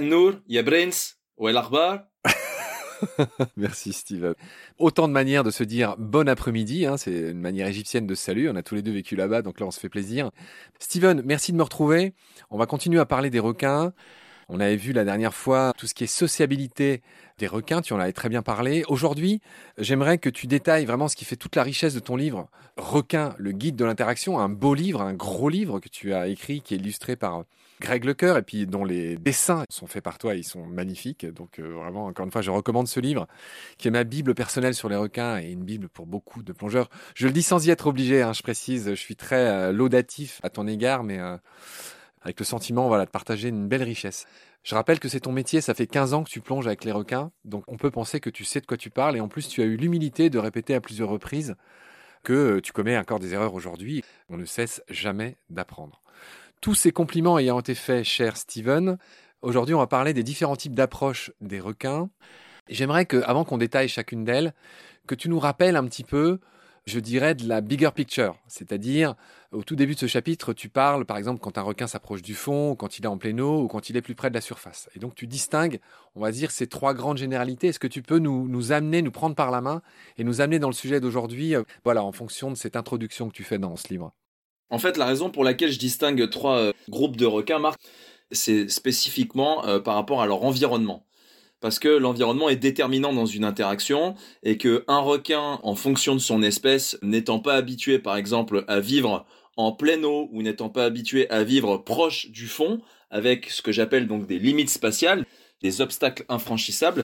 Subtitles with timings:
[0.00, 2.08] Nour, ya brains, ou el akhbar.
[3.56, 4.34] Merci Steven.
[4.78, 8.50] Autant de manières de se dire bon après-midi, hein, c'est une manière égyptienne de salut,
[8.50, 10.30] on a tous les deux vécu là-bas, donc là on se fait plaisir.
[10.80, 12.14] Steven, merci de me retrouver.
[12.50, 13.92] On va continuer à parler des requins.
[14.48, 17.02] On avait vu la dernière fois tout ce qui est sociabilité
[17.38, 18.84] des requins, tu en avais très bien parlé.
[18.88, 19.40] Aujourd'hui,
[19.78, 23.34] j'aimerais que tu détailles vraiment ce qui fait toute la richesse de ton livre, Requin,
[23.38, 26.74] le guide de l'interaction, un beau livre, un gros livre que tu as écrit, qui
[26.74, 27.44] est illustré par
[27.80, 31.26] Greg Lecoeur et puis dont les dessins sont faits par toi, ils sont magnifiques.
[31.26, 33.26] Donc euh, vraiment, encore une fois, je recommande ce livre,
[33.78, 36.88] qui est ma bible personnelle sur les requins et une bible pour beaucoup de plongeurs.
[37.14, 40.40] Je le dis sans y être obligé, hein, je précise, je suis très euh, laudatif
[40.42, 41.36] à ton égard, mais euh,
[42.22, 44.26] avec le sentiment voilà, de partager une belle richesse.
[44.62, 46.92] Je rappelle que c'est ton métier, ça fait 15 ans que tu plonges avec les
[46.92, 49.48] requins, donc on peut penser que tu sais de quoi tu parles, et en plus
[49.48, 51.54] tu as eu l'humilité de répéter à plusieurs reprises
[52.24, 54.02] que tu commets encore des erreurs aujourd'hui.
[54.28, 56.02] On ne cesse jamais d'apprendre.
[56.60, 58.98] Tous ces compliments ayant été faits, cher Steven,
[59.42, 62.10] aujourd'hui on va parler des différents types d'approches des requins.
[62.68, 64.54] J'aimerais que, avant qu'on détaille chacune d'elles,
[65.06, 66.40] que tu nous rappelles un petit peu
[66.86, 68.36] je dirais, de la bigger picture.
[68.46, 69.16] C'est-à-dire,
[69.50, 72.34] au tout début de ce chapitre, tu parles, par exemple, quand un requin s'approche du
[72.34, 74.40] fond, quand il est en pleine eau, ou quand il est plus près de la
[74.40, 74.88] surface.
[74.94, 75.80] Et donc, tu distingues,
[76.14, 77.68] on va dire, ces trois grandes généralités.
[77.68, 79.82] Est-ce que tu peux nous, amener, nous prendre par la main
[80.16, 83.34] et nous amener dans le sujet d'aujourd'hui, euh, voilà, en fonction de cette introduction que
[83.34, 84.12] tu fais dans ce livre?
[84.70, 87.80] En fait, la raison pour laquelle je distingue trois euh, groupes de requins, Marc,
[88.32, 91.06] c'est spécifiquement euh, par rapport à leur environnement.
[91.60, 96.20] Parce que l'environnement est déterminant dans une interaction et que un requin, en fonction de
[96.20, 99.24] son espèce, n'étant pas habitué, par exemple, à vivre
[99.56, 103.72] en pleine eau ou n'étant pas habitué à vivre proche du fond, avec ce que
[103.72, 105.24] j'appelle donc des limites spatiales,
[105.62, 107.02] des obstacles infranchissables,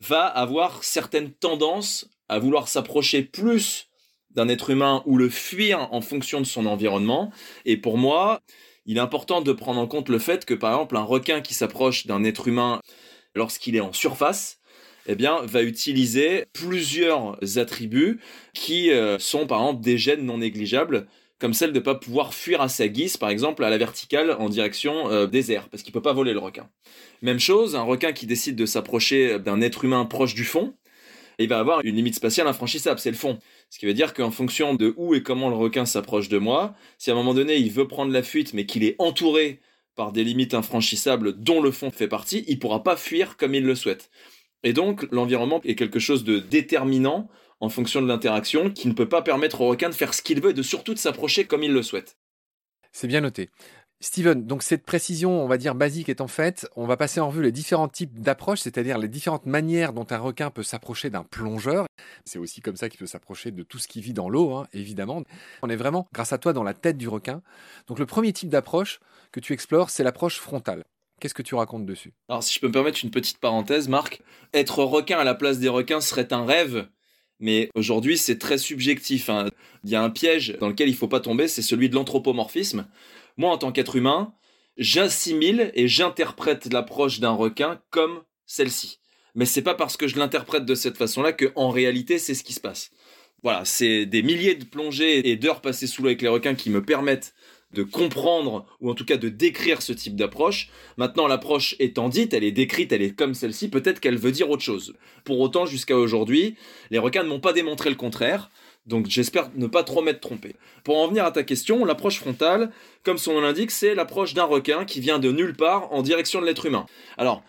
[0.00, 3.85] va avoir certaines tendances à vouloir s'approcher plus
[4.36, 7.32] d'un être humain ou le fuir en fonction de son environnement.
[7.64, 8.40] Et pour moi,
[8.84, 11.54] il est important de prendre en compte le fait que, par exemple, un requin qui
[11.54, 12.80] s'approche d'un être humain
[13.34, 14.58] lorsqu'il est en surface,
[15.06, 18.20] eh bien, va utiliser plusieurs attributs
[18.54, 21.06] qui euh, sont par exemple des gènes non négligeables,
[21.38, 24.32] comme celle de ne pas pouvoir fuir à sa guise, par exemple à la verticale
[24.32, 26.68] en direction euh, des airs, parce qu'il peut pas voler le requin.
[27.22, 30.74] Même chose, un requin qui décide de s'approcher d'un être humain proche du fond,
[31.38, 33.38] il va avoir une limite spatiale infranchissable, c'est le fond.
[33.68, 36.74] Ce qui veut dire qu'en fonction de où et comment le requin s'approche de moi,
[36.98, 39.60] si à un moment donné il veut prendre la fuite mais qu'il est entouré
[39.96, 43.64] par des limites infranchissables dont le fond fait partie, il pourra pas fuir comme il
[43.64, 44.10] le souhaite.
[44.62, 47.28] Et donc l'environnement est quelque chose de déterminant
[47.60, 50.40] en fonction de l'interaction qui ne peut pas permettre au requin de faire ce qu'il
[50.40, 52.18] veut et de surtout de s'approcher comme il le souhaite.
[52.92, 53.50] C'est bien noté.
[54.00, 57.42] Steven, donc cette précision, on va dire basique étant faite, on va passer en revue
[57.42, 61.86] les différents types d'approches, c'est-à-dire les différentes manières dont un requin peut s'approcher d'un plongeur.
[62.26, 64.66] C'est aussi comme ça qu'il peut s'approcher de tout ce qui vit dans l'eau, hein,
[64.74, 65.22] évidemment.
[65.62, 67.40] On est vraiment, grâce à toi, dans la tête du requin.
[67.86, 69.00] Donc le premier type d'approche
[69.32, 70.84] que tu explores, c'est l'approche frontale.
[71.18, 72.12] Qu'est-ce que tu racontes dessus?
[72.28, 74.20] Alors si je peux me permettre une petite parenthèse, Marc,
[74.52, 76.86] être requin à la place des requins serait un rêve
[77.38, 79.28] mais aujourd'hui, c'est très subjectif.
[79.28, 79.48] Hein.
[79.84, 81.94] Il y a un piège dans lequel il ne faut pas tomber, c'est celui de
[81.94, 82.86] l'anthropomorphisme.
[83.36, 84.32] Moi, en tant qu'être humain,
[84.76, 88.98] j'assimile et j'interprète l'approche d'un requin comme celle-ci.
[89.34, 92.42] Mais c'est pas parce que je l'interprète de cette façon-là que, en réalité, c'est ce
[92.42, 92.90] qui se passe.
[93.42, 96.70] Voilà, c'est des milliers de plongées et d'heures passées sous l'eau avec les requins qui
[96.70, 97.34] me permettent
[97.72, 100.70] de comprendre ou en tout cas de décrire ce type d'approche.
[100.96, 104.48] Maintenant, l'approche étant dite, elle est décrite, elle est comme celle-ci, peut-être qu'elle veut dire
[104.48, 104.94] autre chose.
[105.24, 106.56] Pour autant, jusqu'à aujourd'hui,
[106.90, 108.50] les requins ne m'ont pas démontré le contraire.
[108.86, 110.56] Donc j'espère ne pas trop m'être trompé.
[110.84, 112.70] Pour en venir à ta question, l'approche frontale,
[113.02, 116.40] comme son nom l'indique, c'est l'approche d'un requin qui vient de nulle part en direction
[116.40, 116.86] de l'être humain.
[117.18, 117.42] Alors,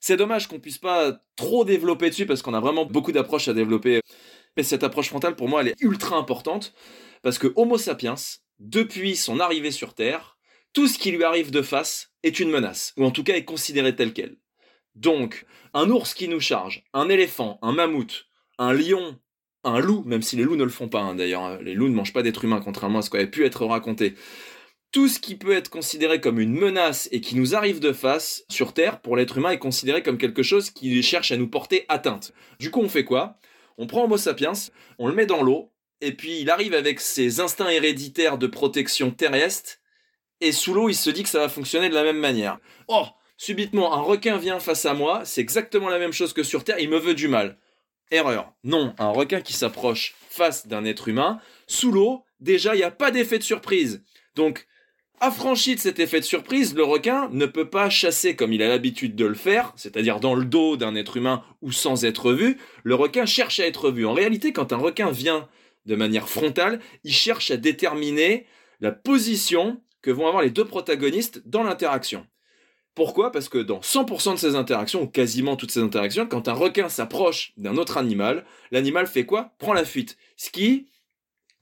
[0.00, 3.52] c'est dommage qu'on puisse pas trop développer dessus parce qu'on a vraiment beaucoup d'approches à
[3.52, 4.00] développer.
[4.56, 6.72] Mais cette approche frontale, pour moi, elle est ultra importante
[7.22, 8.14] parce que Homo sapiens,
[8.58, 10.38] depuis son arrivée sur Terre,
[10.72, 13.44] tout ce qui lui arrive de face est une menace, ou en tout cas est
[13.44, 14.36] considéré tel quel.
[14.94, 18.26] Donc, un ours qui nous charge, un éléphant, un mammouth,
[18.58, 19.18] un lion
[19.68, 21.58] un loup, même si les loups ne le font pas hein, d'ailleurs, hein.
[21.62, 24.14] les loups ne mangent pas d'êtres humains, contrairement à ce qui avait pu être raconté.
[24.90, 28.44] Tout ce qui peut être considéré comme une menace et qui nous arrive de face
[28.48, 31.84] sur Terre, pour l'être humain, est considéré comme quelque chose qui cherche à nous porter
[31.88, 32.32] atteinte.
[32.58, 33.38] Du coup, on fait quoi?
[33.76, 34.52] On prend Homo sapiens,
[34.98, 35.70] on le met dans l'eau,
[36.00, 39.78] et puis il arrive avec ses instincts héréditaires de protection terrestre,
[40.40, 42.58] et sous l'eau, il se dit que ça va fonctionner de la même manière.
[42.86, 43.06] Oh
[43.36, 46.80] Subitement, un requin vient face à moi, c'est exactement la même chose que sur Terre,
[46.80, 47.56] il me veut du mal.
[48.10, 48.52] Erreur.
[48.64, 52.90] Non, un requin qui s'approche face d'un être humain, sous l'eau, déjà, il n'y a
[52.90, 54.02] pas d'effet de surprise.
[54.34, 54.66] Donc,
[55.20, 58.68] affranchi de cet effet de surprise, le requin ne peut pas chasser comme il a
[58.68, 62.58] l'habitude de le faire, c'est-à-dire dans le dos d'un être humain ou sans être vu.
[62.82, 64.06] Le requin cherche à être vu.
[64.06, 65.48] En réalité, quand un requin vient
[65.86, 68.46] de manière frontale, il cherche à déterminer
[68.80, 72.26] la position que vont avoir les deux protagonistes dans l'interaction.
[72.98, 73.30] Pourquoi?
[73.30, 76.88] Parce que dans 100% de ces interactions, ou quasiment toutes ces interactions, quand un requin
[76.88, 79.52] s'approche d'un autre animal, l'animal fait quoi?
[79.60, 80.18] Prend la fuite.
[80.36, 80.88] Ce qui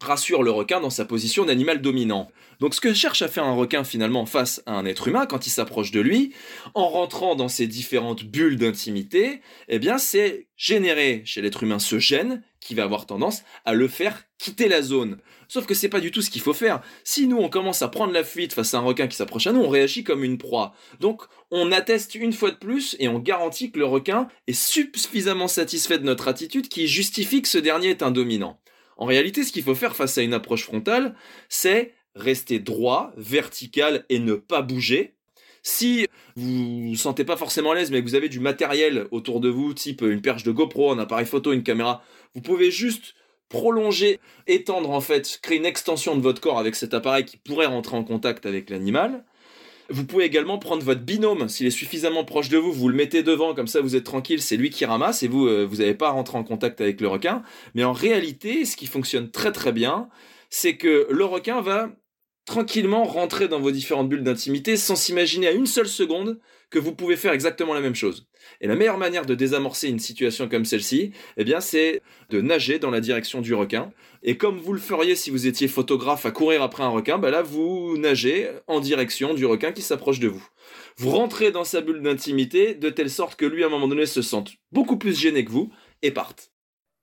[0.00, 2.30] rassure le requin dans sa position d'animal dominant.
[2.58, 5.46] Donc ce que cherche à faire un requin finalement face à un être humain quand
[5.46, 6.32] il s'approche de lui,
[6.72, 11.98] en rentrant dans ces différentes bulles d'intimité, eh bien c'est générer chez l'être humain ce
[11.98, 15.18] gène qui va avoir tendance à le faire quitter la zone.
[15.48, 16.81] Sauf que c'est pas du tout ce qu'il faut faire.
[17.04, 19.52] Si nous on commence à prendre la fuite face à un requin qui s'approche à
[19.52, 20.75] nous, on réagit comme une proie.
[21.00, 25.48] Donc on atteste une fois de plus et on garantit que le requin est suffisamment
[25.48, 28.60] satisfait de notre attitude qui justifie que ce dernier est un dominant.
[28.96, 31.14] En réalité, ce qu'il faut faire face à une approche frontale,
[31.48, 35.14] c'est rester droit, vertical et ne pas bouger.
[35.62, 36.06] Si
[36.37, 39.48] vous vous sentez pas forcément à l'aise, mais que vous avez du matériel autour de
[39.48, 42.04] vous, type une perche de GoPro, un appareil photo, une caméra,
[42.34, 43.14] vous pouvez juste
[43.48, 47.66] prolonger, étendre en fait, créer une extension de votre corps avec cet appareil qui pourrait
[47.66, 49.25] rentrer en contact avec l'animal.
[49.88, 53.22] Vous pouvez également prendre votre binôme, s'il est suffisamment proche de vous, vous le mettez
[53.22, 55.94] devant, comme ça vous êtes tranquille, c'est lui qui ramasse et vous, euh, vous n'avez
[55.94, 57.43] pas à rentrer en contact avec le requin.
[57.75, 60.08] Mais en réalité, ce qui fonctionne très très bien,
[60.50, 61.90] c'est que le requin va
[62.46, 66.40] tranquillement rentrer dans vos différentes bulles d'intimité sans s'imaginer à une seule seconde
[66.70, 68.26] que vous pouvez faire exactement la même chose.
[68.60, 72.78] Et la meilleure manière de désamorcer une situation comme celle-ci, eh bien, c'est de nager
[72.78, 73.90] dans la direction du requin.
[74.22, 77.31] Et comme vous le feriez si vous étiez photographe à courir après un requin, bah
[77.31, 80.46] là, vous nagez en direction du requin qui s'approche de vous.
[80.96, 84.06] Vous rentrez dans sa bulle d'intimité de telle sorte que lui, à un moment donné,
[84.06, 85.70] se sente beaucoup plus gêné que vous
[86.02, 86.52] et parte.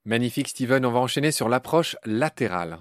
[0.06, 0.86] Magnifique, Steven.
[0.86, 2.80] On va enchaîner sur l'approche latérale.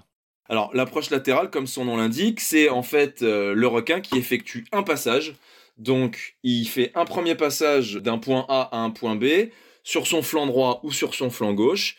[0.49, 4.65] Alors l'approche latérale, comme son nom l'indique, c'est en fait euh, le requin qui effectue
[4.71, 5.35] un passage.
[5.77, 9.49] Donc il fait un premier passage d'un point A à un point B
[9.83, 11.97] sur son flanc droit ou sur son flanc gauche.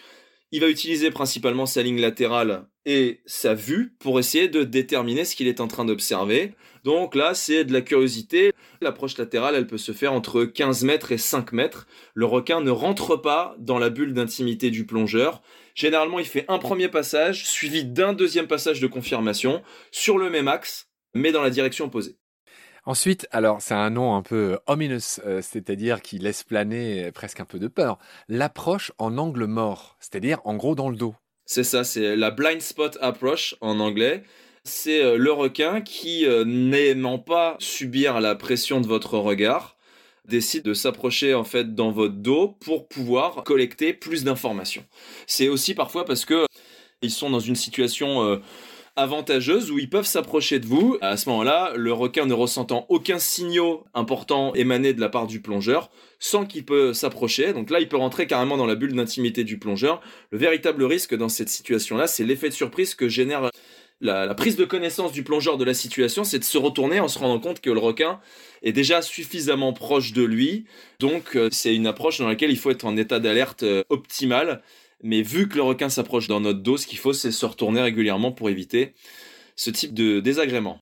[0.53, 5.35] Il va utiliser principalement sa ligne latérale et sa vue pour essayer de déterminer ce
[5.35, 6.55] qu'il est en train d'observer.
[6.85, 8.53] Donc là, c'est de la curiosité.
[8.81, 11.87] L'approche latérale, elle peut se faire entre 15 mètres et 5 mètres.
[12.13, 15.43] Le requin ne rentre pas dans la bulle d'intimité du plongeur.
[15.75, 20.47] Généralement, il fait un premier passage, suivi d'un deuxième passage de confirmation, sur le même
[20.47, 22.17] axe, mais dans la direction opposée.
[22.87, 27.47] Ensuite, alors c'est un nom un peu ominous, euh, c'est-à-dire qui laisse planer presque un
[27.47, 27.99] peu de peur.
[28.29, 31.15] L'approche en angle mort, c'est-à-dire en gros dans le dos.
[31.47, 34.23] C'est ça, c'est la blind spot approach en anglais.
[34.65, 39.77] C'est euh, le requin qui, euh, n'aimant pas subir la pression de votre regard,
[40.27, 44.85] décide de s'approcher en fait dans votre dos pour pouvoir collecter plus d'informations.
[45.27, 46.47] C'est aussi parfois parce que
[47.03, 48.37] ils sont dans une situation euh,
[48.97, 50.99] avantageuse où ils peuvent s'approcher de vous.
[51.01, 55.41] À ce moment-là, le requin ne ressentant aucun signaux important émané de la part du
[55.41, 57.53] plongeur, sans qu'il peut s'approcher.
[57.53, 60.01] Donc là, il peut rentrer carrément dans la bulle d'intimité du plongeur.
[60.31, 63.51] Le véritable risque dans cette situation-là, c'est l'effet de surprise que génère
[64.01, 67.19] la, prise de connaissance du plongeur de la situation, c'est de se retourner en se
[67.19, 68.21] rendant compte que le requin
[68.63, 70.67] est déjà suffisamment proche de lui.
[71.01, 74.63] Donc euh, c'est une approche dans laquelle il faut être en état d'alerte euh, optimal.
[75.05, 77.81] Mais vu que le requin s'approche dans notre dos, ce qu'il faut, c'est se retourner
[77.81, 78.95] régulièrement pour éviter
[79.55, 80.81] ce type de désagrément.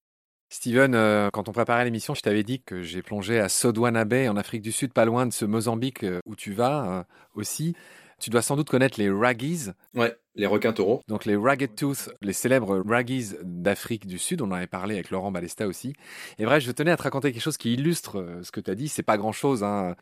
[0.49, 4.29] Steven, euh, quand on préparait l'émission, je t'avais dit que j'ai plongé à Sodwana Bay
[4.29, 7.75] en Afrique du Sud, pas loin de ce Mozambique où tu vas aussi.
[8.21, 9.71] Tu dois sans doute connaître les Raggies.
[9.95, 11.03] Ouais, les requins taureaux.
[11.09, 14.43] Donc les Ragged Tooth, les célèbres Raggies d'Afrique du Sud.
[14.43, 15.95] On en avait parlé avec Laurent Balesta aussi.
[16.39, 18.71] Et bref, je tenais à te raconter quelque chose qui illustre euh, ce que tu
[18.71, 18.89] as dit.
[18.89, 19.95] C'est pas grand chose, hein.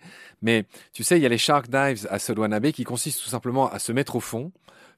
[0.43, 3.31] Mais tu sais, il y a les Shark Dives à Sodwana Bay qui consistent tout
[3.31, 4.53] simplement à se mettre au fond,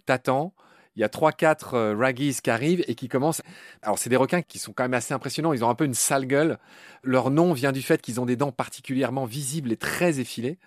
[0.06, 0.52] t'attends,
[0.96, 3.42] il y a trois quatre euh, raggies qui arrivent et qui commencent.
[3.80, 5.52] Alors c'est des requins qui sont quand même assez impressionnants.
[5.52, 6.58] Ils ont un peu une sale gueule.
[7.02, 10.58] Leur nom vient du fait qu'ils ont des dents particulièrement visibles et très effilées.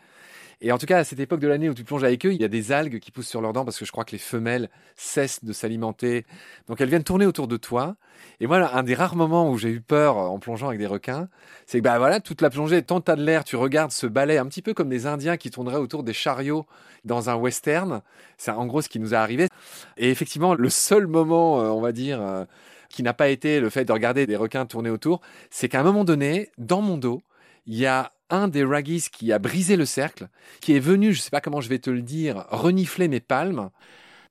[0.62, 2.42] Et en tout cas, à cette époque de l'année où tu plonges avec eux, il
[2.42, 4.18] y a des algues qui poussent sur leurs dents parce que je crois que les
[4.18, 6.26] femelles cessent de s'alimenter.
[6.68, 7.96] Donc elles viennent tourner autour de toi.
[8.40, 11.28] Et voilà, un des rares moments où j'ai eu peur en plongeant avec des requins,
[11.66, 14.38] c'est que bah voilà, toute la plongée, tant t'as de l'air, tu regardes ce balai
[14.38, 16.66] un petit peu comme des Indiens qui tourneraient autour des chariots
[17.04, 18.02] dans un western.
[18.38, 19.48] C'est en gros ce qui nous a arrivé.
[19.98, 22.46] Et effectivement, le seul moment, euh, on va dire, euh,
[22.90, 25.84] qui n'a pas été le fait de regarder des requins tourner autour, c'est qu'à un
[25.84, 27.22] moment donné, dans mon dos,
[27.66, 30.28] il y a un des Raggies qui a brisé le cercle,
[30.62, 33.20] qui est venu, je ne sais pas comment je vais te le dire, renifler mes
[33.20, 33.70] palmes.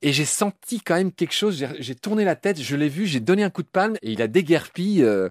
[0.03, 1.65] Et j'ai senti quand même quelque chose.
[1.79, 4.21] J'ai tourné la tête, je l'ai vu, j'ai donné un coup de palme et il
[4.21, 5.03] a déguerpi.
[5.03, 5.31] Euh.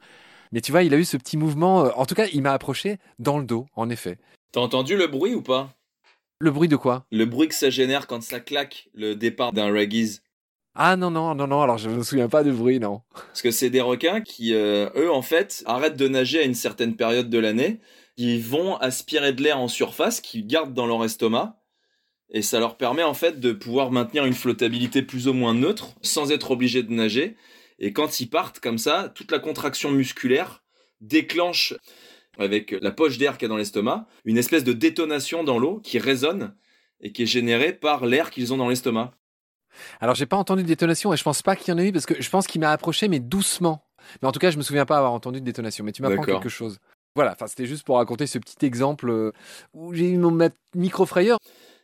[0.51, 1.85] mais tu vois, il a eu ce petit mouvement.
[1.85, 1.89] Euh.
[1.95, 4.17] en tout cas, il m'a approché dans le dos, en effet.
[4.51, 5.73] T'as entendu le bruit ou pas?
[6.39, 7.05] Le bruit de quoi?
[7.11, 10.19] Le bruit que ça génère quand ça claque le départ d'un Raggies.
[10.75, 13.01] Ah non, non, non, non, alors je ne me souviens pas du bruit, non.
[13.13, 16.55] Parce que c'est des requins qui, euh, eux, en fait, arrêtent de nager à une
[16.55, 17.79] certaine période de l'année
[18.17, 21.59] ils vont aspirer de l'air en surface qu'ils gardent dans leur estomac.
[22.29, 25.95] Et ça leur permet en fait de pouvoir maintenir une flottabilité plus ou moins neutre
[26.01, 27.35] sans être obligé de nager.
[27.79, 30.63] Et quand ils partent comme ça, toute la contraction musculaire
[31.01, 31.75] déclenche
[32.39, 35.79] avec la poche d'air qu'il y a dans l'estomac, une espèce de détonation dans l'eau
[35.79, 36.55] qui résonne
[37.01, 39.11] et qui est générée par l'air qu'ils ont dans l'estomac.
[40.01, 41.91] Alors j'ai pas entendu de détonation et je pense pas qu'il y en ait eu
[41.91, 43.83] parce que je pense qu'il m'a approché mais doucement.
[44.21, 45.83] Mais en tout cas, je me souviens pas avoir entendu de détonation.
[45.83, 46.79] Mais tu m'apprends quelque chose.
[47.15, 49.31] Voilà, enfin c'était juste pour raconter ce petit exemple euh,
[49.73, 50.35] où j'ai eu mon
[50.73, 51.37] micro frayeur.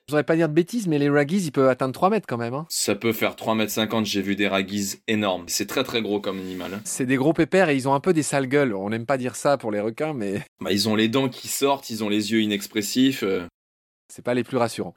[0.07, 2.37] Je voudrais pas dire de bêtises, mais les raggies, ils peuvent atteindre 3 mètres quand
[2.37, 2.55] même.
[2.55, 2.65] Hein.
[2.69, 5.43] Ça peut faire 3 mètres 50, j'ai vu des raggies énormes.
[5.45, 6.73] C'est très très gros comme animal.
[6.73, 6.81] Hein.
[6.83, 8.73] C'est des gros pépères et ils ont un peu des sales gueules.
[8.73, 10.41] On n'aime pas dire ça pour les requins, mais...
[10.61, 13.21] Bah, ils ont les dents qui sortent, ils ont les yeux inexpressifs.
[13.21, 13.45] Euh.
[14.11, 14.95] C'est pas les plus rassurants.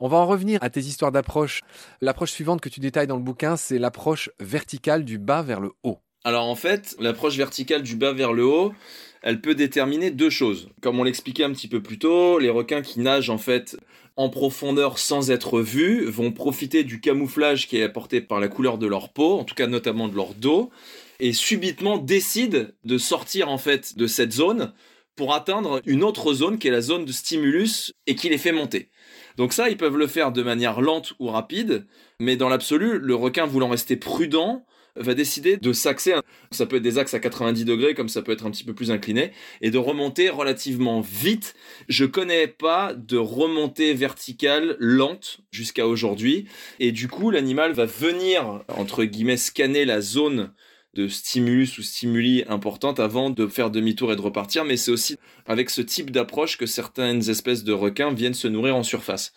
[0.00, 1.62] On va en revenir à tes histoires d'approche.
[2.00, 5.72] L'approche suivante que tu détailles dans le bouquin, c'est l'approche verticale du bas vers le
[5.82, 5.98] haut.
[6.24, 8.72] Alors en fait, l'approche verticale du bas vers le haut,
[9.22, 10.68] elle peut déterminer deux choses.
[10.80, 13.76] Comme on l'expliquait un petit peu plus tôt, les requins qui nagent en fait
[14.16, 18.78] en profondeur sans être vus vont profiter du camouflage qui est apporté par la couleur
[18.78, 20.70] de leur peau, en tout cas notamment de leur dos,
[21.18, 24.72] et subitement décident de sortir en fait de cette zone
[25.16, 28.52] pour atteindre une autre zone qui est la zone de stimulus et qui les fait
[28.52, 28.90] monter.
[29.36, 31.86] Donc ça, ils peuvent le faire de manière lente ou rapide,
[32.20, 34.64] mais dans l'absolu, le requin voulant rester prudent,
[34.96, 36.16] va décider de s'axer,
[36.50, 38.74] ça peut être des axes à 90 degrés comme ça peut être un petit peu
[38.74, 41.54] plus incliné, et de remonter relativement vite.
[41.88, 46.46] Je connais pas de remontée verticale lente jusqu'à aujourd'hui,
[46.78, 50.52] et du coup l'animal va venir, entre guillemets, scanner la zone
[50.94, 55.16] de stimulus ou stimuli importante avant de faire demi-tour et de repartir, mais c'est aussi
[55.46, 59.32] avec ce type d'approche que certaines espèces de requins viennent se nourrir en surface.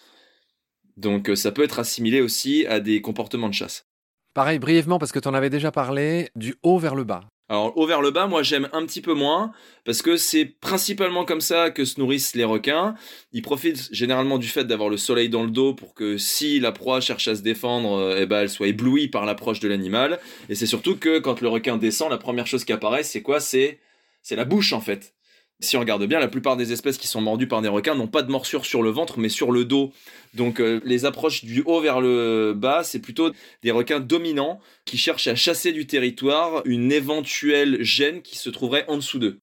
[0.98, 3.86] Donc euh, ça peut être assimilé aussi à des comportements de chasse.
[4.34, 7.22] Pareil, brièvement, parce que tu en avais déjà parlé, du haut vers le bas.
[7.48, 9.52] Alors, haut vers le bas, moi j'aime un petit peu moins,
[9.84, 12.96] parce que c'est principalement comme ça que se nourrissent les requins.
[13.34, 16.72] Ils profitent généralement du fait d'avoir le soleil dans le dos pour que si la
[16.72, 20.20] proie cherche à se défendre, euh, eh ben, elle soit éblouie par l'approche de l'animal.
[20.50, 23.40] Et c'est surtout que quand le requin descend, la première chose qui apparaît, c'est quoi?
[23.40, 23.80] C'est
[24.24, 25.14] c'est la bouche en fait.
[25.62, 28.08] Si on regarde bien, la plupart des espèces qui sont mordues par des requins n'ont
[28.08, 29.94] pas de morsure sur le ventre, mais sur le dos.
[30.34, 33.32] Donc euh, les approches du haut vers le bas, c'est plutôt
[33.64, 38.86] des requins dominants qui cherchent à chasser du territoire une éventuelle gêne qui se trouverait
[38.90, 39.40] en dessous d'eux.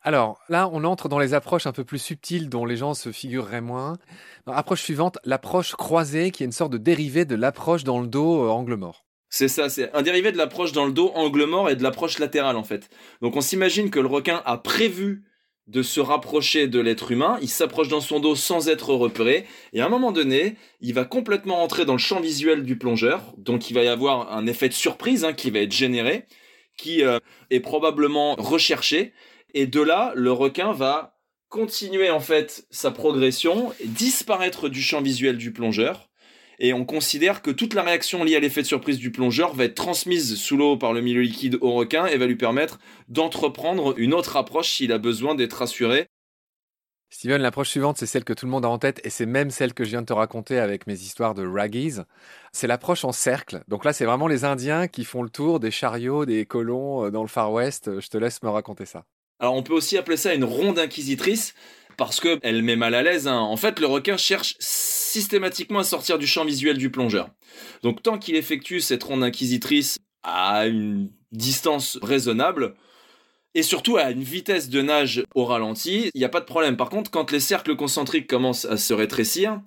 [0.00, 3.12] Alors là, on entre dans les approches un peu plus subtiles dont les gens se
[3.12, 3.98] figureraient moins.
[4.46, 8.44] approche suivante, l'approche croisée, qui est une sorte de dérivé de l'approche dans le dos
[8.44, 9.05] euh, angle mort.
[9.28, 12.18] C'est ça, c'est un dérivé de l'approche dans le dos angle mort et de l'approche
[12.18, 12.88] latérale en fait.
[13.22, 15.24] Donc on s'imagine que le requin a prévu
[15.66, 19.80] de se rapprocher de l'être humain, il s'approche dans son dos sans être repéré, et
[19.80, 23.68] à un moment donné, il va complètement entrer dans le champ visuel du plongeur, donc
[23.68, 26.26] il va y avoir un effet de surprise hein, qui va être généré,
[26.78, 27.18] qui euh,
[27.50, 29.12] est probablement recherché,
[29.54, 31.18] et de là, le requin va
[31.48, 36.08] continuer en fait sa progression, disparaître du champ visuel du plongeur,
[36.58, 39.64] et on considère que toute la réaction liée à l'effet de surprise du plongeur va
[39.64, 43.94] être transmise sous l'eau par le milieu liquide au requin et va lui permettre d'entreprendre
[43.98, 46.06] une autre approche s'il a besoin d'être assuré.
[47.08, 49.50] Steven, l'approche suivante, c'est celle que tout le monde a en tête et c'est même
[49.50, 52.00] celle que je viens de te raconter avec mes histoires de raggies.
[52.52, 53.62] C'est l'approche en cercle.
[53.68, 57.10] Donc là, c'est vraiment les Indiens qui font le tour des chariots, des colons euh,
[57.10, 58.00] dans le Far West.
[58.00, 59.04] Je te laisse me raconter ça.
[59.38, 61.54] Alors on peut aussi appeler ça une ronde inquisitrice
[61.96, 63.28] parce que elle met mal à l'aise.
[63.28, 63.38] Hein.
[63.38, 67.30] En fait, le requin cherche systématiquement à sortir du champ visuel du plongeur.
[67.82, 72.74] Donc tant qu'il effectue cette ronde inquisitrice à une distance raisonnable,
[73.54, 76.76] et surtout à une vitesse de nage au ralenti, il n'y a pas de problème.
[76.76, 79.60] Par contre, quand les cercles concentriques commencent à se rétrécir,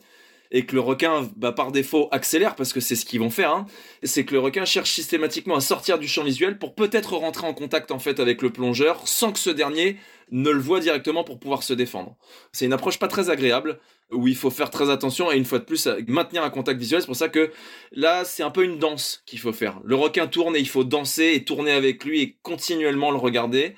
[0.52, 3.52] et que le requin, bah, par défaut, accélère, parce que c'est ce qu'ils vont faire,
[3.52, 3.66] hein,
[4.04, 7.54] c'est que le requin cherche systématiquement à sortir du champ visuel pour peut-être rentrer en
[7.54, 9.98] contact en fait avec le plongeur sans que ce dernier
[10.32, 12.18] ne le voit directement pour pouvoir se défendre.
[12.52, 13.80] C'est une approche pas très agréable,
[14.12, 17.02] où il faut faire très attention et une fois de plus maintenir un contact visuel.
[17.02, 17.52] C'est pour ça que
[17.92, 19.80] là, c'est un peu une danse qu'il faut faire.
[19.84, 23.76] Le requin tourne et il faut danser et tourner avec lui et continuellement le regarder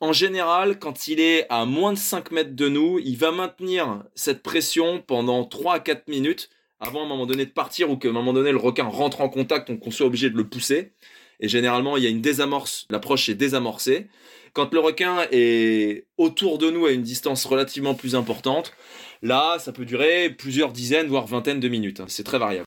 [0.00, 4.02] en général, quand il est à moins de 5 mètres de nous, il va maintenir
[4.14, 7.96] cette pression pendant 3 à 4 minutes avant à un moment donné de partir ou
[7.96, 10.46] qu'à un moment donné le requin rentre en contact, donc qu'on soit obligé de le
[10.46, 10.92] pousser.
[11.40, 14.08] Et généralement, il y a une désamorce, l'approche est désamorcée.
[14.56, 18.72] Quand le requin est autour de nous à une distance relativement plus importante,
[19.20, 22.00] là, ça peut durer plusieurs dizaines, voire vingtaines de minutes.
[22.06, 22.64] C'est très variable.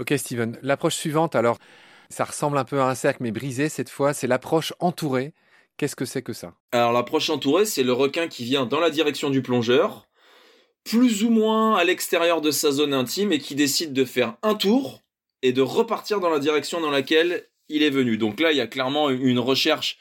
[0.00, 0.58] Ok, Steven.
[0.62, 1.58] L'approche suivante, alors,
[2.10, 5.32] ça ressemble un peu à un cercle, mais brisé cette fois, c'est l'approche entourée.
[5.76, 6.54] Qu'est-ce que c'est que ça?
[6.72, 10.08] Alors l'approche entourée, c'est le requin qui vient dans la direction du plongeur,
[10.82, 14.56] plus ou moins à l'extérieur de sa zone intime et qui décide de faire un
[14.56, 15.02] tour
[15.42, 18.18] et de repartir dans la direction dans laquelle il est venu.
[18.18, 19.98] Donc là, il y a clairement une recherche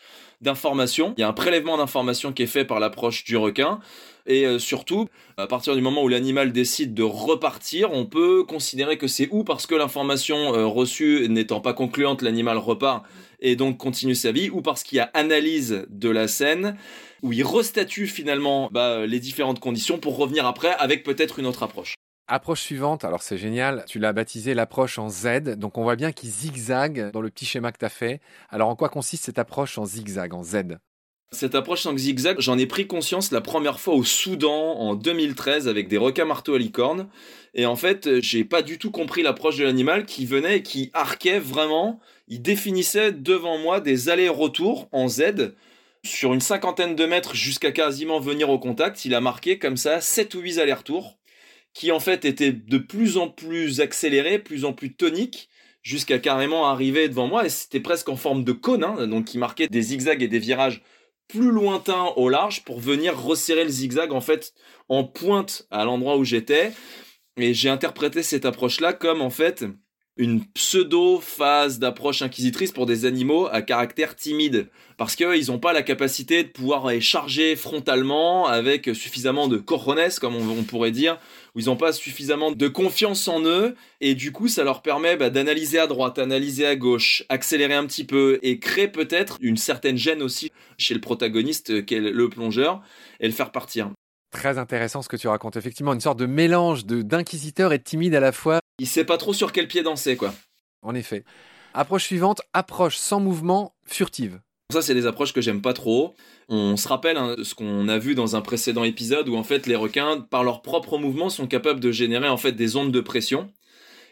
[1.17, 3.79] Il y a un prélèvement d'informations qui est fait par l'approche du requin.
[4.27, 5.07] Et euh, surtout,
[5.37, 9.43] à partir du moment où l'animal décide de repartir, on peut considérer que c'est ou
[9.43, 13.03] parce que l'information euh, reçue n'étant pas concluante, l'animal repart
[13.39, 16.77] et donc continue sa vie, ou parce qu'il y a analyse de la scène,
[17.23, 21.63] où il restatue finalement bah, les différentes conditions pour revenir après avec peut-être une autre
[21.63, 21.95] approche.
[22.33, 26.13] Approche suivante, alors c'est génial, tu l'as baptisé l'approche en Z, donc on voit bien
[26.13, 28.21] qu'il zigzague dans le petit schéma que tu as fait.
[28.49, 30.77] Alors en quoi consiste cette approche en zigzag, en Z?
[31.33, 35.67] Cette approche en zigzag, j'en ai pris conscience la première fois au Soudan en 2013
[35.67, 37.09] avec des requins marteaux à licorne.
[37.53, 40.89] Et en fait, j'ai pas du tout compris l'approche de l'animal qui venait et qui
[40.93, 41.99] arquait vraiment.
[42.29, 45.53] Il définissait devant moi des allers-retours en Z
[46.05, 49.03] sur une cinquantaine de mètres jusqu'à quasiment venir au contact.
[49.03, 51.17] Il a marqué comme ça 7 ou 8 allers-retours
[51.73, 55.49] qui en fait était de plus en plus accéléré, plus en plus tonique,
[55.81, 59.37] jusqu'à carrément arriver devant moi, et c'était presque en forme de cône, hein, donc qui
[59.37, 60.81] marquait des zigzags et des virages
[61.27, 64.53] plus lointains au large pour venir resserrer le zigzag en fait
[64.89, 66.73] en pointe à l'endroit où j'étais.
[67.37, 69.65] Et j'ai interprété cette approche-là comme en fait
[70.17, 74.69] une pseudo-phase d'approche inquisitrice pour des animaux à caractère timide.
[74.97, 80.11] Parce qu'ils n'ont pas la capacité de pouvoir les charger frontalement avec suffisamment de cojones,
[80.19, 81.17] comme on, pourrait dire,
[81.55, 85.17] où ils n'ont pas suffisamment de confiance en eux, et du coup ça leur permet
[85.17, 89.57] bah, d'analyser à droite, analyser à gauche, accélérer un petit peu, et créer peut-être une
[89.57, 92.81] certaine gêne aussi chez le protagoniste qu'est le plongeur,
[93.19, 93.91] et le faire partir.
[94.31, 95.57] Très intéressant ce que tu racontes.
[95.57, 98.59] Effectivement, une sorte de mélange de d'inquisiteur et de timide à la fois.
[98.79, 100.33] Il sait pas trop sur quel pied danser, quoi.
[100.81, 101.25] En effet.
[101.73, 104.39] Approche suivante, approche sans mouvement, furtive.
[104.71, 106.15] Ça, c'est des approches que j'aime pas trop.
[106.49, 109.67] On se rappelle hein, ce qu'on a vu dans un précédent épisode où en fait
[109.67, 113.01] les requins, par leur propre mouvement, sont capables de générer en fait des ondes de
[113.01, 113.49] pression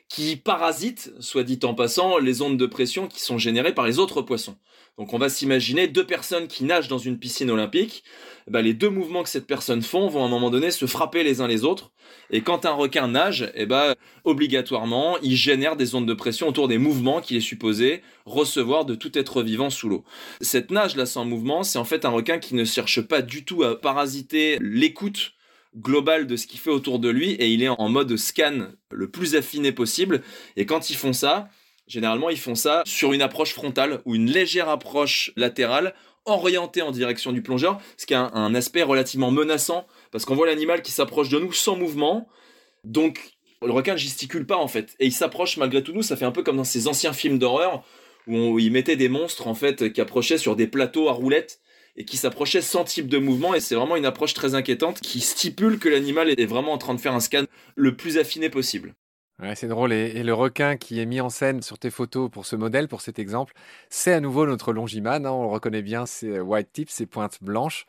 [0.10, 4.00] qui parasitent, soit dit en passant, les ondes de pression qui sont générées par les
[4.00, 4.58] autres poissons.
[4.98, 8.04] Donc on va s'imaginer deux personnes qui nagent dans une piscine olympique.
[8.48, 11.24] Bah, les deux mouvements que cette personne font vont à un moment donné se frapper
[11.24, 11.92] les uns les autres.
[12.32, 16.68] Et quand un requin nage, eh ben, obligatoirement, il génère des ondes de pression autour
[16.68, 20.04] des mouvements qu'il est supposé recevoir de tout être vivant sous l'eau.
[20.42, 23.64] Cette nage-là sans mouvement, c'est en fait un requin qui ne cherche pas du tout
[23.64, 25.34] à parasiter l'écoute
[25.78, 29.10] globale de ce qu'il fait autour de lui et il est en mode scan le
[29.10, 30.22] plus affiné possible.
[30.56, 31.50] Et quand ils font ça,
[31.90, 36.92] Généralement, ils font ça sur une approche frontale ou une légère approche latérale orientée en
[36.92, 40.92] direction du plongeur, ce qui a un, aspect relativement menaçant parce qu'on voit l'animal qui
[40.92, 42.30] s'approche de nous sans mouvement.
[42.84, 43.32] Donc,
[43.64, 46.04] le requin ne gesticule pas en fait et il s'approche malgré tout nous.
[46.04, 47.84] Ça fait un peu comme dans ces anciens films d'horreur
[48.28, 51.60] où il mettait des monstres en fait qui approchaient sur des plateaux à roulettes
[51.96, 55.20] et qui s'approchaient sans type de mouvement et c'est vraiment une approche très inquiétante qui
[55.20, 57.44] stipule que l'animal est vraiment en train de faire un scan
[57.76, 58.94] le plus affiné possible.
[59.40, 59.94] Ouais, c'est drôle.
[59.94, 63.00] Et, le requin qui est mis en scène sur tes photos pour ce modèle, pour
[63.00, 63.54] cet exemple,
[63.90, 65.26] c'est à nouveau notre Longiman.
[65.26, 67.86] Hein, on le reconnaît bien, c'est white tip, c'est pointe blanche.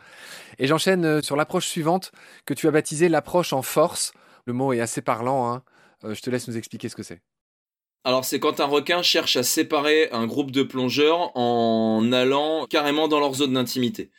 [0.58, 2.12] Et j'enchaîne euh, sur l'approche suivante
[2.46, 4.12] que tu as baptisée l'approche en force.
[4.46, 5.52] Le mot est assez parlant.
[5.52, 5.62] Hein.
[6.04, 7.20] Euh, je te laisse nous expliquer ce que c'est.
[8.04, 13.08] Alors c'est quand un requin cherche à séparer un groupe de plongeurs en allant carrément
[13.08, 14.10] dans leur zone d'intimité.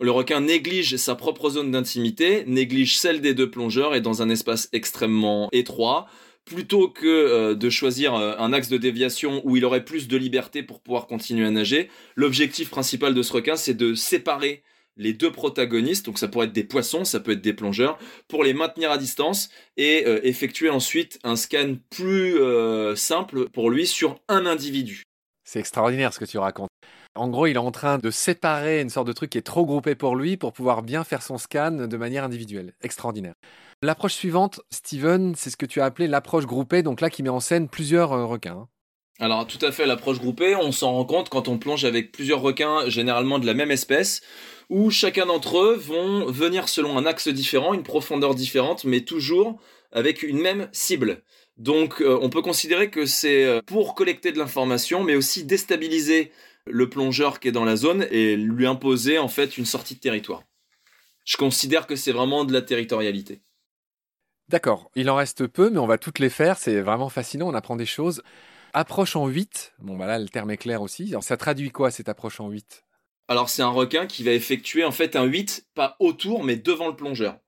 [0.00, 4.28] Le requin néglige sa propre zone d'intimité, néglige celle des deux plongeurs et dans un
[4.28, 6.06] espace extrêmement étroit,
[6.44, 10.16] plutôt que euh, de choisir euh, un axe de déviation où il aurait plus de
[10.16, 14.62] liberté pour pouvoir continuer à nager, l'objectif principal de ce requin, c'est de séparer
[14.96, 18.44] les deux protagonistes, donc ça pourrait être des poissons, ça peut être des plongeurs, pour
[18.44, 22.36] les maintenir à distance et euh, effectuer ensuite un scan plus
[22.96, 25.02] simple pour lui sur un individu.
[25.44, 26.70] C'est extraordinaire ce que tu racontes.
[27.14, 29.66] En gros, il est en train de séparer une sorte de truc qui est trop
[29.66, 32.72] groupé pour lui pour pouvoir bien faire son scan de manière individuelle.
[32.80, 33.34] Extraordinaire.
[33.82, 37.28] L'approche suivante, Steven, c'est ce que tu as appelé l'approche groupée, donc là qui met
[37.28, 38.68] en scène plusieurs euh, requins.
[39.22, 42.40] Alors tout à fait, l'approche groupée, on s'en rend compte quand on plonge avec plusieurs
[42.40, 44.20] requins, généralement de la même espèce,
[44.68, 49.60] où chacun d'entre eux vont venir selon un axe différent, une profondeur différente, mais toujours
[49.92, 51.22] avec une même cible.
[51.56, 56.32] Donc euh, on peut considérer que c'est euh, pour collecter de l'information, mais aussi déstabiliser
[56.66, 60.00] le plongeur qui est dans la zone et lui imposer en fait une sortie de
[60.00, 60.42] territoire.
[61.24, 63.40] Je considère que c'est vraiment de la territorialité.
[64.48, 67.54] D'accord, il en reste peu, mais on va toutes les faire, c'est vraiment fascinant, on
[67.54, 68.20] apprend des choses.
[68.74, 71.90] Approche en 8, bon bah là le terme est clair aussi, alors ça traduit quoi
[71.90, 72.86] cette approche en 8
[73.28, 76.88] Alors c'est un requin qui va effectuer en fait un 8, pas autour, mais devant
[76.88, 77.38] le plongeur.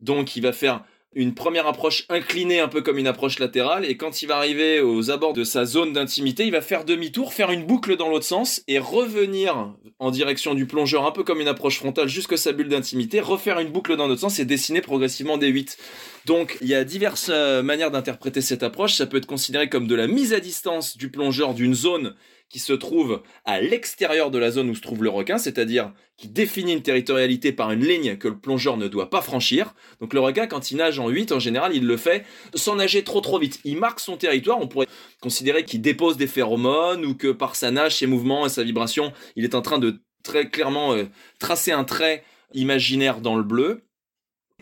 [0.00, 3.96] Donc il va faire une première approche inclinée un peu comme une approche latérale et
[3.96, 7.50] quand il va arriver aux abords de sa zone d'intimité, il va faire demi-tour, faire
[7.50, 11.48] une boucle dans l'autre sens et revenir en direction du plongeur un peu comme une
[11.48, 15.36] approche frontale jusqu'à sa bulle d'intimité, refaire une boucle dans l'autre sens et dessiner progressivement
[15.36, 15.76] des 8.
[16.24, 19.86] Donc il y a diverses euh, manières d'interpréter cette approche, ça peut être considéré comme
[19.86, 22.14] de la mise à distance du plongeur d'une zone
[22.52, 26.28] qui se trouve à l'extérieur de la zone où se trouve le requin, c'est-à-dire qui
[26.28, 29.74] définit une territorialité par une ligne que le plongeur ne doit pas franchir.
[30.00, 33.04] Donc le requin, quand il nage en 8, en général, il le fait sans nager
[33.04, 33.58] trop trop vite.
[33.64, 34.86] Il marque son territoire, on pourrait
[35.22, 39.14] considérer qu'il dépose des phéromones ou que par sa nage, ses mouvements et sa vibration,
[39.34, 41.04] il est en train de très clairement euh,
[41.38, 43.86] tracer un trait imaginaire dans le bleu.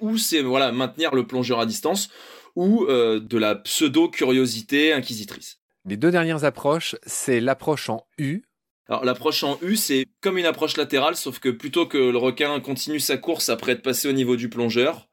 [0.01, 2.09] Ou c'est voilà maintenir le plongeur à distance
[2.55, 5.60] ou euh, de la pseudo-curiosité inquisitrice.
[5.89, 8.43] Les deux dernières approches, c'est l'approche en U.
[8.89, 12.59] Alors l'approche en U, c'est comme une approche latérale, sauf que plutôt que le requin
[12.61, 15.09] continue sa course après être passé au niveau du plongeur,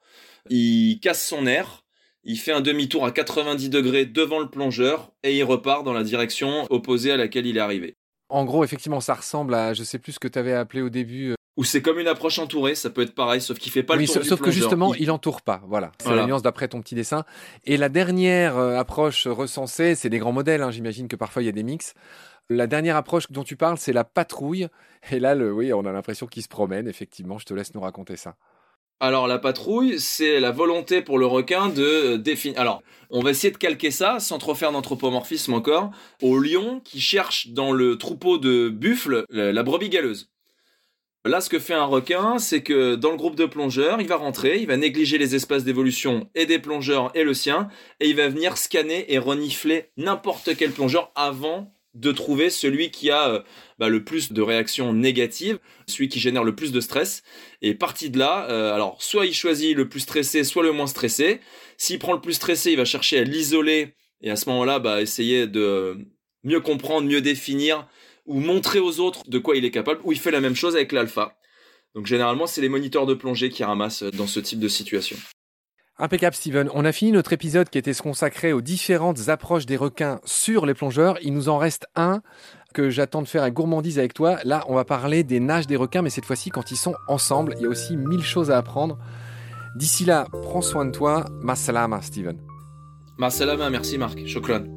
[0.50, 1.86] il casse son air,
[2.24, 6.04] il fait un demi-tour à 90 degrés devant le plongeur et il repart dans la
[6.04, 7.96] direction opposée à laquelle il est arrivé.
[8.30, 10.90] En gros, effectivement, ça ressemble à, je sais plus ce que tu avais appelé au
[10.90, 13.84] début, euh, ou c'est comme une approche entourée, ça peut être pareil, sauf qu'il fait
[13.84, 15.12] pas le tour sauf que justement, il...
[15.12, 15.62] entoure pas.
[15.68, 17.26] Voilà, c'est la nuance d'après ton petit dessin.
[17.66, 20.62] Et la dernière euh, approche recensée, c'est des grands modèles.
[20.62, 20.72] Hein.
[20.72, 21.94] J'imagine que parfois il y a des mix.
[22.50, 24.68] La dernière approche dont tu parles, c'est la patrouille.
[25.12, 26.88] Et là, le, oui, on a l'impression qu'il se promène.
[26.88, 28.36] Effectivement, je te laisse nous raconter ça.
[29.00, 32.60] Alors la patrouille, c'est la volonté pour le requin de définir.
[32.60, 35.92] Alors, on va essayer de calquer ça, sans trop faire d'anthropomorphisme encore,
[36.22, 40.32] au lion qui cherche dans le troupeau de buffles la brebis galeuse.
[41.28, 44.16] Là, ce que fait un requin, c'est que dans le groupe de plongeurs, il va
[44.16, 47.68] rentrer, il va négliger les espaces d'évolution et des plongeurs et le sien,
[48.00, 53.10] et il va venir scanner et renifler n'importe quel plongeur avant de trouver celui qui
[53.10, 53.42] a euh,
[53.80, 57.24] bah, le plus de réactions négatives, celui qui génère le plus de stress.
[57.62, 60.88] Et parti de là, euh, alors soit il choisit le plus stressé, soit le moins
[60.88, 61.42] stressé.
[61.78, 65.02] S'il prend le plus stressé, il va chercher à l'isoler et à ce moment-là, bah,
[65.02, 65.98] essayer de
[66.44, 67.88] mieux comprendre, mieux définir
[68.28, 70.76] ou montrer aux autres de quoi il est capable, ou il fait la même chose
[70.76, 71.38] avec l'alpha.
[71.96, 75.18] Donc généralement, c'est les moniteurs de plongée qui ramassent dans ce type de situation.
[76.00, 80.20] Impeccable Steven, on a fini notre épisode qui était consacré aux différentes approches des requins
[80.26, 81.18] sur les plongeurs.
[81.24, 82.22] Il nous en reste un
[82.76, 84.38] que j'attends de faire un gourmandise avec toi.
[84.44, 87.56] Là, on va parler des nages des requins, mais cette fois-ci quand ils sont ensemble.
[87.58, 89.00] Il y a aussi mille choses à apprendre.
[89.76, 91.26] D'ici là, prends soin de toi.
[91.42, 92.38] Masalama Steven.
[93.18, 94.24] Masalama, merci Marc.
[94.28, 94.77] Choclan.